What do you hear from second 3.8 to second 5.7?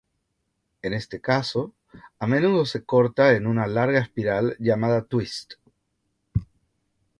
espiral llamada "twist".